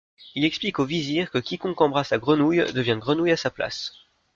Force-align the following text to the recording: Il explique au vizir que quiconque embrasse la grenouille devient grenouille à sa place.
Il 0.33 0.45
explique 0.45 0.79
au 0.79 0.83
vizir 0.85 1.29
que 1.29 1.37
quiconque 1.37 1.79
embrasse 1.79 2.09
la 2.09 2.17
grenouille 2.17 2.73
devient 2.73 2.97
grenouille 2.99 3.33
à 3.33 3.37
sa 3.37 3.51
place. 3.51 3.93